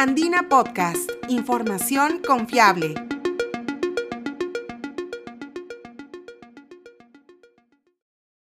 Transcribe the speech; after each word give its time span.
Andina 0.00 0.48
Podcast, 0.48 1.10
información 1.28 2.22
confiable. 2.24 2.94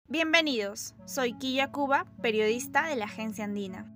Bienvenidos, 0.09 0.93
soy 1.05 1.37
Quilla 1.37 1.71
Cuba, 1.71 2.05
periodista 2.21 2.87
de 2.87 2.97
la 2.97 3.05
Agencia 3.05 3.45
Andina. 3.45 3.89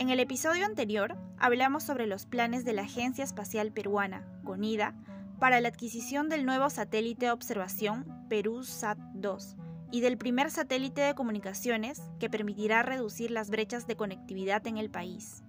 En 0.00 0.10
el 0.10 0.18
episodio 0.18 0.66
anterior 0.66 1.16
hablamos 1.38 1.84
sobre 1.84 2.08
los 2.08 2.26
planes 2.26 2.64
de 2.64 2.72
la 2.72 2.82
Agencia 2.82 3.22
Espacial 3.22 3.70
Peruana, 3.70 4.26
CONIDA, 4.42 4.96
para 5.38 5.60
la 5.60 5.68
adquisición 5.68 6.28
del 6.28 6.44
nuevo 6.44 6.68
satélite 6.68 7.26
de 7.26 7.30
observación 7.30 8.26
Perú 8.28 8.64
SAT-2 8.64 9.54
y 9.92 10.00
del 10.00 10.18
primer 10.18 10.50
satélite 10.50 11.02
de 11.02 11.14
comunicaciones 11.14 12.02
que 12.18 12.28
permitirá 12.28 12.82
reducir 12.82 13.30
las 13.30 13.50
brechas 13.50 13.86
de 13.86 13.94
conectividad 13.94 14.66
en 14.66 14.78
el 14.78 14.90
país. 14.90 15.44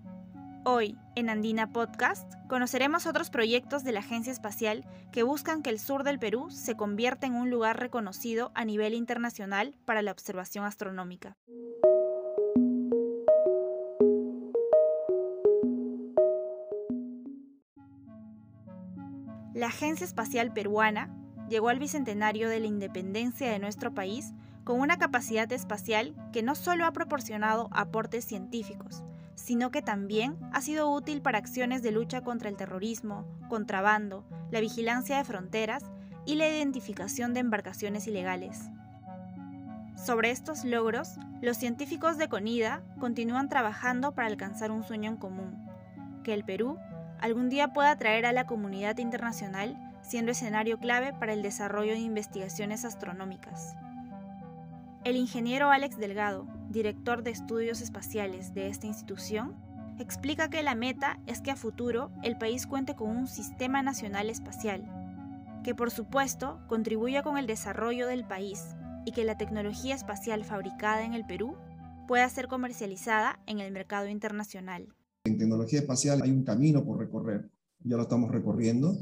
Hoy, 0.66 0.98
en 1.16 1.30
Andina 1.30 1.73
Podcast, 1.73 2.35
conoceremos 2.48 3.05
otros 3.05 3.30
proyectos 3.30 3.84
de 3.84 3.91
la 3.91 3.99
Agencia 3.99 4.31
Espacial 4.31 4.86
que 5.12 5.22
buscan 5.22 5.62
que 5.62 5.70
el 5.70 5.77
sur 5.77 6.05
del 6.05 6.20
Perú 6.20 6.52
se 6.52 6.77
convierta 6.77 7.27
en 7.27 7.36
un 7.36 7.49
lugar 7.49 7.81
reconocido 7.81 8.53
a 8.55 8.63
nivel 8.63 8.94
internacional 8.94 9.76
para 9.84 10.02
la 10.02 10.13
observación 10.13 10.63
astronómica. 10.63 11.36
La 19.53 19.67
Agencia 19.67 20.05
Espacial 20.05 20.53
Peruana 20.53 21.14
llegó 21.50 21.67
al 21.67 21.80
bicentenario 21.80 22.48
de 22.48 22.61
la 22.61 22.67
independencia 22.67 23.52
de 23.52 23.59
nuestro 23.59 23.94
país 23.94 24.31
con 24.64 24.80
una 24.80 24.98
capacidad 24.98 25.52
espacial 25.52 26.16
que 26.31 26.41
no 26.41 26.55
solo 26.55 26.86
ha 26.86 26.94
proporcionado 26.94 27.67
aportes 27.73 28.23
científicos, 28.23 29.03
sino 29.36 29.72
que 29.72 29.82
también 29.82 30.38
ha 30.52 30.62
sido 30.62 30.92
útil 30.92 31.22
para 31.22 31.38
acciones 31.38 31.82
de 31.82 31.92
lucha 31.92 32.22
contra 32.22 32.50
el 32.50 32.58
terrorismo, 32.58 33.26
contrabando, 33.50 34.25
la 34.52 34.59
vigilancia 34.59 35.17
de 35.17 35.23
fronteras 35.23 35.84
y 36.25 36.36
la 36.36 36.48
identificación 36.48 37.34
de 37.34 37.42
embarcaciones 37.42 38.08
ilegales. 38.08 38.59
Sobre 39.95 40.31
estos 40.31 40.64
logros, 40.66 41.17
los 41.42 41.58
científicos 41.58 42.17
de 42.17 42.28
CONIDA 42.28 42.84
continúan 43.00 43.50
trabajando 43.50 44.14
para 44.14 44.28
alcanzar 44.28 44.72
un 44.72 44.84
sueño 44.84 45.09
en 45.12 45.17
común, 45.17 45.66
que 46.23 46.34
el 46.34 46.44
Perú 46.44 46.78
algún 47.20 47.50
día 47.50 47.73
pueda 47.73 47.92
atraer 47.92 48.25
a 48.25 48.34
la 48.34 48.45
comunidad 48.45 48.97
internacional 48.97 49.78
siendo 50.03 50.31
escenario 50.31 50.78
clave 50.78 51.14
para 51.14 51.34
el 51.34 51.42
desarrollo 51.42 51.94
de 51.94 52.00
investigaciones 52.00 52.86
astronómicas. 52.86 53.75
El 55.03 55.16
ingeniero 55.16 55.72
Alex 55.72 55.97
Delgado, 55.97 56.47
director 56.73 57.23
de 57.23 57.31
estudios 57.31 57.79
espaciales 57.79 58.53
de 58.53 58.67
esta 58.67 58.88
institución, 58.88 59.55
explica 59.99 60.49
que 60.49 60.63
la 60.63 60.75
meta 60.75 61.19
es 61.27 61.39
que 61.39 61.52
a 61.52 61.55
futuro 61.55 62.11
el 62.23 62.38
país 62.38 62.67
cuente 62.67 62.95
con 62.95 63.16
un 63.16 63.27
sistema 63.27 63.81
nacional 63.83 64.29
espacial, 64.29 64.83
que 65.63 65.75
por 65.75 65.91
supuesto 65.91 66.59
contribuya 66.67 67.23
con 67.23 67.38
el 67.38 67.47
desarrollo 67.47 68.07
del 68.07 68.25
país 68.25 68.75
y 69.05 69.11
que 69.11 69.23
la 69.23 69.38
tecnología 69.38 69.95
espacial 69.95 70.44
fabricada 70.44 71.05
en 71.05 71.13
el 71.13 71.25
Perú 71.25 71.55
pueda 72.07 72.27
ser 72.27 72.47
comercializada 72.47 73.39
en 73.45 73.59
el 73.59 73.71
mercado 73.71 74.07
internacional. 74.07 74.88
En 75.25 75.38
tecnología 75.38 75.79
espacial 75.79 76.21
hay 76.23 76.31
un 76.31 76.44
camino 76.44 76.83
por 76.83 76.99
recorrer, 76.99 77.49
ya 77.83 77.95
lo 77.95 78.03
estamos 78.03 78.31
recorriendo 78.31 78.97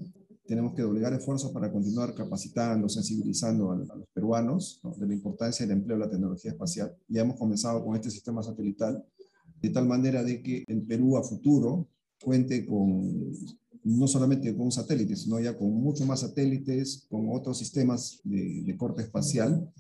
tenemos 0.46 0.74
que 0.74 0.82
doblegar 0.82 1.14
esfuerzos 1.14 1.52
para 1.52 1.72
continuar 1.72 2.14
capacitando, 2.14 2.90
sensibilizando 2.90 3.72
a, 3.72 3.76
los 3.76 4.08
peruanos 4.14 4.82
de 4.98 5.08
la 5.08 5.14
importancia 5.14 5.66
del 5.66 5.78
empleo 5.78 5.98
de 5.98 6.06
la 6.06 6.10
tecnología 6.10 6.52
espacial. 6.52 6.96
Ya 7.08 7.22
hemos 7.22 7.38
comenzado 7.38 7.84
con 7.84 7.96
este 7.96 8.10
sistema 8.10 8.42
satelital, 8.44 9.04
de 9.62 9.70
tal 9.70 9.88
manera 9.88 10.24
de 10.24 10.42
que 10.42 10.64
el 10.68 10.82
Perú 10.82 11.18
a 11.18 11.24
futuro 11.24 11.88
cuente 12.22 12.66
con 12.66 13.32
no 13.84 14.08
solamente 14.08 14.56
con 14.56 14.66
un 14.66 14.72
satélite, 14.72 15.16
sino 15.16 15.40
ya 15.40 15.58
con 15.58 15.74
muchos 15.74 16.06
más 16.06 16.20
satélites, 16.20 17.08
con 17.10 17.28
otros 17.30 17.58
sistemas 17.58 18.22
de, 18.24 18.76
corte 18.78 19.02
espacial 19.02 19.72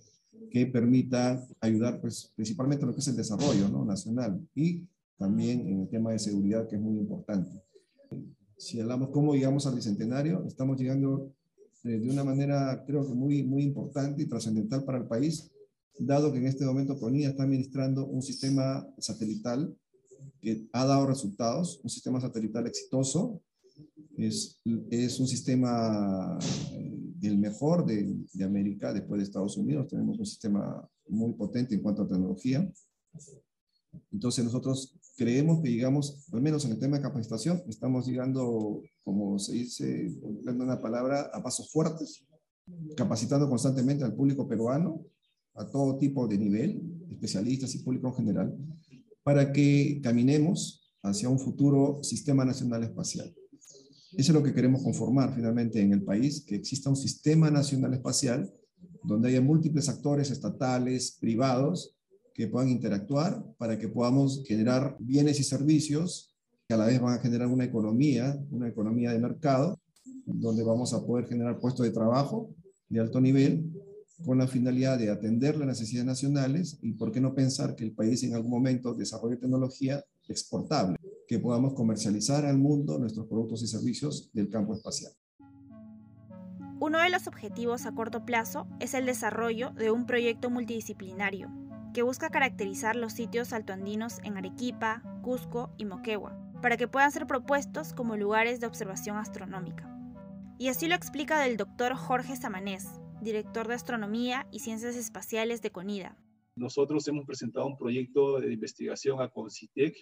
que 0.49 0.65
permita 0.65 1.47
ayudar 1.59 2.01
pues, 2.01 2.31
principalmente 2.35 2.83
a 2.83 2.87
lo 2.87 2.93
que 2.93 2.99
es 2.99 3.07
el 3.07 3.15
desarrollo 3.15 3.69
¿no? 3.69 3.85
nacional 3.85 4.41
y 4.55 4.87
también 5.17 5.67
en 5.67 5.81
el 5.81 5.87
tema 5.87 6.11
de 6.11 6.19
seguridad, 6.19 6.67
que 6.67 6.77
es 6.77 6.81
muy 6.81 6.97
importante 6.97 7.61
si 8.61 8.79
hablamos 8.79 9.09
cómo 9.09 9.33
llegamos 9.33 9.65
al 9.65 9.73
bicentenario, 9.73 10.45
estamos 10.45 10.79
llegando 10.79 11.33
eh, 11.83 11.97
de 11.97 12.07
una 12.07 12.23
manera 12.23 12.83
creo 12.85 13.07
que 13.07 13.13
muy, 13.15 13.41
muy 13.41 13.63
importante 13.63 14.21
y 14.21 14.27
trascendental 14.27 14.83
para 14.83 14.99
el 14.99 15.07
país, 15.07 15.49
dado 15.97 16.31
que 16.31 16.37
en 16.37 16.45
este 16.45 16.63
momento 16.63 16.99
CONIA 16.99 17.29
está 17.29 17.41
administrando 17.41 18.05
un 18.05 18.21
sistema 18.21 18.87
satelital 18.99 19.75
que 20.39 20.67
ha 20.73 20.85
dado 20.85 21.07
resultados, 21.07 21.79
un 21.83 21.89
sistema 21.89 22.21
satelital 22.21 22.67
exitoso, 22.67 23.41
es, 24.15 24.61
es 24.91 25.19
un 25.19 25.27
sistema 25.27 26.37
eh, 26.73 26.99
el 27.23 27.39
mejor 27.39 27.83
de, 27.83 28.15
de 28.31 28.43
América 28.43 28.93
después 28.93 29.17
de 29.17 29.23
Estados 29.23 29.57
Unidos, 29.57 29.87
tenemos 29.87 30.19
un 30.19 30.25
sistema 30.27 30.87
muy 31.07 31.33
potente 31.33 31.73
en 31.73 31.81
cuanto 31.81 32.03
a 32.03 32.07
tecnología. 32.07 32.71
Entonces 34.11 34.45
nosotros 34.45 34.95
creemos 35.21 35.61
que 35.61 35.69
llegamos, 35.69 36.25
al 36.31 36.41
menos 36.41 36.65
en 36.65 36.71
el 36.71 36.79
tema 36.79 36.97
de 36.97 37.03
capacitación, 37.03 37.61
estamos 37.67 38.07
llegando, 38.07 38.81
como 39.03 39.37
se 39.37 39.53
dice, 39.53 40.07
en 40.07 40.59
una 40.59 40.81
palabra, 40.81 41.29
a 41.31 41.43
pasos 41.43 41.71
fuertes, 41.71 42.25
capacitando 42.97 43.47
constantemente 43.47 44.03
al 44.03 44.15
público 44.15 44.47
peruano, 44.47 45.05
a 45.53 45.69
todo 45.69 45.99
tipo 45.99 46.27
de 46.27 46.39
nivel, 46.39 46.81
especialistas 47.11 47.75
y 47.75 47.83
público 47.83 48.07
en 48.07 48.15
general, 48.15 48.57
para 49.21 49.53
que 49.53 50.01
caminemos 50.01 50.91
hacia 51.03 51.29
un 51.29 51.37
futuro 51.37 51.99
sistema 52.01 52.43
nacional 52.43 52.83
espacial. 52.83 53.31
Eso 54.13 54.31
es 54.31 54.33
lo 54.33 54.41
que 54.41 54.55
queremos 54.55 54.81
conformar 54.81 55.35
finalmente 55.35 55.79
en 55.81 55.93
el 55.93 56.01
país, 56.01 56.43
que 56.43 56.55
exista 56.55 56.89
un 56.89 56.95
sistema 56.95 57.51
nacional 57.51 57.93
espacial 57.93 58.51
donde 59.03 59.29
haya 59.29 59.41
múltiples 59.41 59.87
actores 59.87 60.31
estatales, 60.31 61.15
privados, 61.19 61.95
que 62.33 62.47
puedan 62.47 62.69
interactuar 62.69 63.43
para 63.57 63.77
que 63.77 63.87
podamos 63.87 64.43
generar 64.45 64.95
bienes 64.99 65.39
y 65.39 65.43
servicios 65.43 66.35
que 66.67 66.73
a 66.73 66.77
la 66.77 66.85
vez 66.85 67.01
van 67.01 67.17
a 67.17 67.21
generar 67.21 67.47
una 67.47 67.65
economía, 67.65 68.39
una 68.49 68.69
economía 68.69 69.11
de 69.11 69.19
mercado, 69.19 69.79
donde 70.25 70.63
vamos 70.63 70.93
a 70.93 71.05
poder 71.05 71.27
generar 71.27 71.59
puestos 71.59 71.85
de 71.85 71.91
trabajo 71.91 72.53
de 72.87 72.99
alto 72.99 73.19
nivel 73.19 73.71
con 74.25 74.37
la 74.37 74.47
finalidad 74.47 74.99
de 74.99 75.09
atender 75.09 75.57
las 75.57 75.67
necesidades 75.67 76.05
nacionales 76.05 76.77
y 76.81 76.93
por 76.93 77.11
qué 77.11 77.19
no 77.19 77.33
pensar 77.33 77.75
que 77.75 77.83
el 77.83 77.93
país 77.93 78.23
en 78.23 78.35
algún 78.35 78.51
momento 78.51 78.93
desarrolle 78.93 79.37
tecnología 79.37 80.03
exportable, 80.27 80.97
que 81.27 81.39
podamos 81.39 81.73
comercializar 81.73 82.45
al 82.45 82.57
mundo 82.57 82.99
nuestros 82.99 83.27
productos 83.27 83.63
y 83.63 83.67
servicios 83.67 84.29
del 84.31 84.49
campo 84.49 84.73
espacial. 84.73 85.11
Uno 86.79 86.99
de 86.99 87.09
los 87.09 87.27
objetivos 87.27 87.85
a 87.85 87.93
corto 87.93 88.25
plazo 88.25 88.67
es 88.79 88.93
el 88.93 89.05
desarrollo 89.05 89.71
de 89.71 89.91
un 89.91 90.05
proyecto 90.05 90.49
multidisciplinario 90.49 91.49
que 91.93 92.03
busca 92.03 92.29
caracterizar 92.29 92.95
los 92.95 93.13
sitios 93.13 93.53
altoandinos 93.53 94.19
en 94.23 94.37
Arequipa, 94.37 95.01
Cusco 95.21 95.73
y 95.77 95.85
Moquegua, 95.85 96.37
para 96.61 96.77
que 96.77 96.87
puedan 96.87 97.11
ser 97.11 97.27
propuestos 97.27 97.93
como 97.93 98.15
lugares 98.15 98.59
de 98.59 98.67
observación 98.67 99.17
astronómica. 99.17 99.87
Y 100.57 100.67
así 100.67 100.87
lo 100.87 100.95
explica 100.95 101.45
el 101.47 101.57
doctor 101.57 101.95
Jorge 101.95 102.35
Samanés, 102.35 102.87
director 103.21 103.67
de 103.67 103.73
Astronomía 103.73 104.47
y 104.51 104.59
Ciencias 104.59 104.95
Espaciales 104.95 105.61
de 105.61 105.71
CONIDA. 105.71 106.17
Nosotros 106.55 107.07
hemos 107.07 107.25
presentado 107.25 107.65
un 107.65 107.77
proyecto 107.77 108.39
de 108.39 108.53
investigación 108.53 109.21
a 109.21 109.29
Concitec 109.29 109.95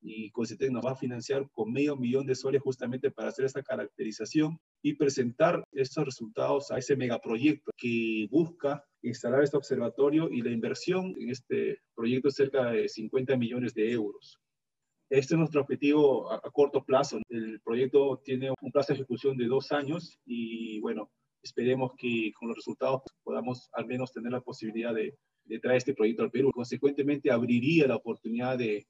y 0.00 0.30
Concitec 0.30 0.70
nos 0.70 0.84
va 0.84 0.92
a 0.92 0.96
financiar 0.96 1.50
con 1.50 1.72
medio 1.72 1.96
millón 1.96 2.26
de 2.26 2.34
soles 2.34 2.62
justamente 2.62 3.10
para 3.10 3.30
hacer 3.30 3.44
esta 3.44 3.62
caracterización 3.62 4.58
y 4.82 4.94
presentar 4.94 5.64
estos 5.72 6.04
resultados 6.04 6.70
a 6.70 6.78
ese 6.78 6.96
megaproyecto 6.96 7.72
que 7.76 8.28
busca 8.30 8.84
instalar 9.02 9.42
este 9.42 9.56
observatorio 9.56 10.28
y 10.30 10.42
la 10.42 10.50
inversión 10.50 11.14
en 11.18 11.30
este 11.30 11.80
proyecto 11.94 12.28
es 12.28 12.34
cerca 12.34 12.70
de 12.70 12.88
50 12.88 13.36
millones 13.36 13.74
de 13.74 13.92
euros. 13.92 14.38
Este 15.10 15.34
es 15.34 15.38
nuestro 15.38 15.62
objetivo 15.62 16.30
a, 16.30 16.40
corto 16.50 16.84
plazo. 16.84 17.18
El 17.28 17.60
proyecto 17.60 18.20
tiene 18.24 18.50
un 18.60 18.72
plazo 18.72 18.92
de 18.92 18.98
ejecución 18.98 19.36
de 19.36 19.46
dos 19.46 19.72
años 19.72 20.18
y 20.26 20.80
bueno, 20.80 21.10
esperemos 21.42 21.92
que 21.96 22.32
con 22.38 22.48
los 22.48 22.56
resultados 22.56 23.02
podamos 23.22 23.70
al 23.72 23.86
menos 23.86 24.12
tener 24.12 24.32
la 24.32 24.42
posibilidad 24.42 24.94
de, 24.94 25.16
de 25.44 25.58
traer 25.60 25.78
este 25.78 25.94
proyecto 25.94 26.24
al 26.24 26.30
Perú. 26.30 26.50
Consecuentemente, 26.52 27.30
abriría 27.30 27.86
la 27.86 27.96
oportunidad 27.96 28.58
de, 28.58 28.86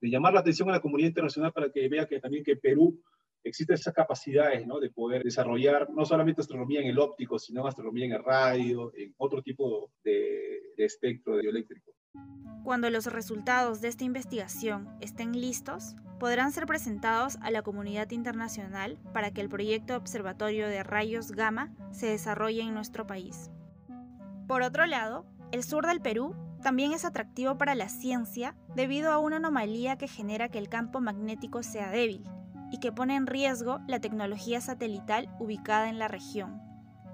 de 0.00 0.10
llamar 0.10 0.34
la 0.34 0.40
atención 0.40 0.68
a 0.68 0.72
la 0.72 0.80
comunidad 0.80 1.08
internacional 1.08 1.52
para 1.52 1.70
que 1.70 1.88
vea 1.88 2.06
que 2.06 2.20
también 2.20 2.44
que 2.44 2.56
Perú 2.56 3.02
existen 3.48 3.74
esas 3.74 3.94
capacidades 3.94 4.66
de 4.66 4.90
poder 4.90 5.22
desarrollar 5.22 5.88
no 5.90 6.04
solamente 6.04 6.40
astronomía 6.40 6.80
en 6.80 6.88
el 6.88 6.98
óptico, 6.98 7.38
sino 7.38 7.66
astronomía 7.66 8.06
en 8.06 8.12
el 8.12 8.24
radio, 8.24 8.92
en 8.94 9.14
otro 9.18 9.42
tipo 9.42 9.92
de, 10.04 10.72
de 10.76 10.84
espectro 10.84 11.36
radioeléctrico. 11.36 11.92
Cuando 12.64 12.90
los 12.90 13.06
resultados 13.06 13.80
de 13.80 13.88
esta 13.88 14.04
investigación 14.04 14.88
estén 15.00 15.40
listos, 15.40 15.94
podrán 16.18 16.50
ser 16.50 16.66
presentados 16.66 17.36
a 17.42 17.50
la 17.50 17.62
comunidad 17.62 18.10
internacional 18.10 18.98
para 19.12 19.30
que 19.32 19.40
el 19.40 19.48
proyecto 19.48 19.96
Observatorio 19.96 20.66
de 20.66 20.82
Rayos 20.82 21.30
Gamma 21.30 21.72
se 21.92 22.06
desarrolle 22.06 22.62
en 22.62 22.74
nuestro 22.74 23.06
país. 23.06 23.50
Por 24.48 24.62
otro 24.62 24.86
lado, 24.86 25.26
el 25.52 25.62
sur 25.62 25.86
del 25.86 26.00
Perú 26.00 26.34
también 26.62 26.92
es 26.92 27.04
atractivo 27.04 27.58
para 27.58 27.74
la 27.74 27.88
ciencia 27.88 28.56
debido 28.74 29.12
a 29.12 29.18
una 29.18 29.36
anomalía 29.36 29.96
que 29.96 30.08
genera 30.08 30.48
que 30.48 30.58
el 30.58 30.68
campo 30.68 31.00
magnético 31.00 31.62
sea 31.62 31.90
débil 31.90 32.24
y 32.70 32.78
que 32.78 32.92
pone 32.92 33.16
en 33.16 33.26
riesgo 33.26 33.80
la 33.86 34.00
tecnología 34.00 34.60
satelital 34.60 35.28
ubicada 35.38 35.88
en 35.88 35.98
la 35.98 36.08
región. 36.08 36.60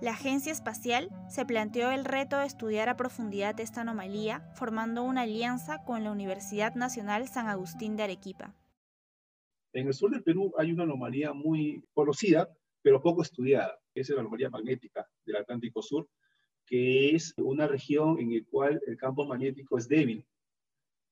La 0.02 0.10
Agencia 0.10 0.50
Espacial 0.50 1.10
se 1.28 1.46
planteó 1.46 1.92
el 1.92 2.04
reto 2.04 2.36
de 2.36 2.46
estudiar 2.46 2.88
a 2.88 2.96
profundidad 2.96 3.60
esta 3.60 3.82
anomalía, 3.82 4.40
formando 4.54 5.04
una 5.04 5.22
alianza 5.22 5.84
con 5.84 6.02
la 6.02 6.10
Universidad 6.10 6.74
Nacional 6.74 7.28
San 7.28 7.46
Agustín 7.46 7.96
de 7.96 8.02
Arequipa. 8.02 8.52
En 9.72 9.86
el 9.86 9.94
sur 9.94 10.10
del 10.10 10.24
Perú 10.24 10.52
hay 10.58 10.72
una 10.72 10.82
anomalía 10.82 11.32
muy 11.32 11.84
conocida, 11.94 12.48
pero 12.82 13.00
poco 13.00 13.22
estudiada, 13.22 13.78
que 13.94 14.00
es 14.00 14.10
la 14.10 14.20
anomalía 14.20 14.50
magnética 14.50 15.08
del 15.24 15.36
Atlántico 15.36 15.82
Sur, 15.82 16.08
que 16.66 17.14
es 17.14 17.32
una 17.36 17.66
región 17.68 18.18
en 18.18 18.34
la 18.34 18.40
cual 18.50 18.80
el 18.86 18.96
campo 18.96 19.24
magnético 19.24 19.78
es 19.78 19.88
débil. 19.88 20.26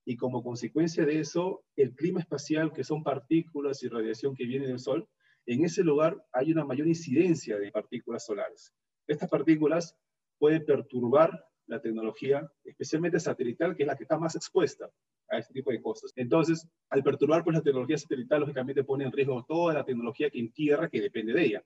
Y 0.05 0.17
como 0.17 0.43
consecuencia 0.43 1.05
de 1.05 1.19
eso, 1.19 1.63
el 1.75 1.93
clima 1.95 2.19
espacial, 2.19 2.73
que 2.73 2.83
son 2.83 3.03
partículas 3.03 3.83
y 3.83 3.87
radiación 3.87 4.35
que 4.35 4.45
viene 4.45 4.67
del 4.67 4.79
Sol, 4.79 5.07
en 5.45 5.63
ese 5.65 5.83
lugar 5.83 6.23
hay 6.31 6.51
una 6.51 6.65
mayor 6.65 6.87
incidencia 6.87 7.57
de 7.57 7.71
partículas 7.71 8.25
solares. 8.25 8.73
Estas 9.07 9.29
partículas 9.29 9.97
pueden 10.37 10.65
perturbar 10.65 11.45
la 11.67 11.81
tecnología, 11.81 12.51
especialmente 12.63 13.19
satelital, 13.19 13.75
que 13.75 13.83
es 13.83 13.87
la 13.87 13.95
que 13.95 14.03
está 14.03 14.17
más 14.17 14.35
expuesta 14.35 14.89
a 15.29 15.37
este 15.37 15.53
tipo 15.53 15.71
de 15.71 15.81
cosas. 15.81 16.11
Entonces, 16.15 16.67
al 16.89 17.03
perturbar 17.03 17.43
pues, 17.43 17.55
la 17.55 17.63
tecnología 17.63 17.97
satelital, 17.97 18.41
lógicamente 18.41 18.83
pone 18.83 19.05
en 19.05 19.11
riesgo 19.11 19.45
toda 19.47 19.73
la 19.73 19.85
tecnología 19.85 20.29
que 20.29 20.39
en 20.39 20.51
tierra 20.51 20.89
que 20.89 21.01
depende 21.01 21.33
de 21.33 21.43
ella. 21.43 21.63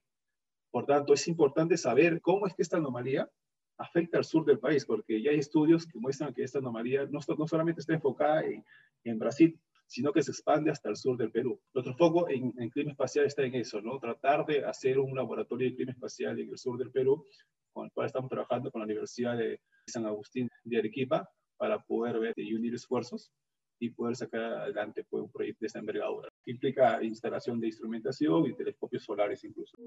Por 0.71 0.85
tanto, 0.85 1.13
es 1.13 1.27
importante 1.27 1.77
saber 1.77 2.21
cómo 2.21 2.47
es 2.47 2.53
que 2.53 2.61
esta 2.61 2.77
anomalía 2.77 3.29
afecta 3.77 4.17
al 4.17 4.25
sur 4.25 4.45
del 4.45 4.59
país, 4.59 4.85
porque 4.85 5.21
ya 5.21 5.31
hay 5.31 5.39
estudios 5.39 5.85
que 5.85 5.99
muestran 5.99 6.33
que 6.33 6.43
esta 6.43 6.59
anomalía 6.59 7.05
no, 7.05 7.19
no 7.37 7.47
solamente 7.47 7.81
está 7.81 7.93
enfocada 7.93 8.43
en, 8.43 8.63
en 9.03 9.19
Brasil, 9.19 9.59
sino 9.87 10.11
que 10.11 10.23
se 10.23 10.31
expande 10.31 10.71
hasta 10.71 10.89
el 10.89 10.95
sur 10.95 11.17
del 11.17 11.31
Perú. 11.31 11.59
Nuestro 11.73 11.95
foco 11.95 12.29
en, 12.29 12.51
clima 12.69 12.91
espacial 12.91 13.25
está 13.25 13.43
en 13.43 13.55
eso, 13.55 13.81
¿no? 13.81 13.99
Tratar 13.99 14.45
de 14.45 14.65
hacer 14.65 14.99
un 14.99 15.15
laboratorio 15.15 15.69
de 15.69 15.75
clima 15.75 15.91
espacial 15.91 16.39
en 16.39 16.49
el 16.49 16.57
sur 16.57 16.77
del 16.77 16.91
Perú, 16.91 17.25
con 17.73 17.85
el 17.85 17.91
cual 17.91 18.07
estamos 18.07 18.29
trabajando 18.29 18.71
con 18.71 18.81
la 18.81 18.85
Universidad 18.85 19.37
de 19.37 19.59
San 19.87 20.05
Agustín 20.05 20.49
de 20.63 20.79
Arequipa 20.79 21.29
para 21.57 21.79
poder 21.79 22.19
ver 22.19 22.33
y 22.37 22.53
unir 22.53 22.73
esfuerzos 22.73 23.31
y 23.79 23.89
poder 23.89 24.15
sacar 24.15 24.41
adelante 24.41 25.05
pues, 25.09 25.23
un 25.23 25.31
proyecto 25.31 25.59
de 25.61 25.67
esta 25.67 25.79
envergadura, 25.79 26.29
que 26.43 26.51
implica 26.51 27.03
instalación 27.03 27.59
de 27.59 27.67
instrumentación 27.67 28.45
y 28.47 28.55
telescopios 28.55 29.03
solares 29.03 29.43
incluso. 29.43 29.77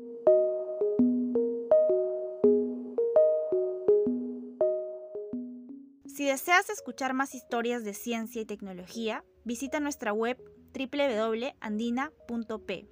Deseas 6.28 6.70
escuchar 6.70 7.14
más 7.14 7.34
historias 7.34 7.82
de 7.84 7.94
ciencia 7.94 8.42
y 8.42 8.44
tecnología, 8.44 9.24
visita 9.44 9.80
nuestra 9.80 10.12
web 10.12 10.38
www.andina.p 10.72 12.88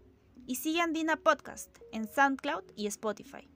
y 0.47 0.57
sigue 0.57 0.81
Andina 0.81 1.17
Podcast 1.17 1.79
en 1.93 2.09
SoundCloud 2.09 2.65
y 2.77 2.87
Spotify. 2.87 3.51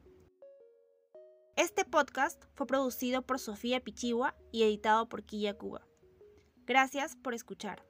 Este 1.56 1.84
podcast 1.84 2.44
fue 2.54 2.66
producido 2.66 3.22
por 3.22 3.38
Sofía 3.38 3.80
Pichigua 3.80 4.34
y 4.52 4.64
editado 4.64 5.08
por 5.08 5.24
Quilla 5.24 5.56
Cuba. 5.56 5.86
Gracias 6.66 7.16
por 7.16 7.32
escuchar. 7.34 7.89